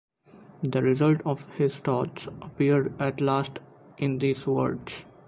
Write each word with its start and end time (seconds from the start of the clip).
The 0.63 0.81
result 0.81 1.21
of 1.27 1.41
his 1.57 1.75
thoughts 1.75 2.27
appeared 2.41 2.99
at 2.99 3.21
last 3.21 3.59
in 3.99 4.17
these 4.17 4.47
words. 4.47 5.05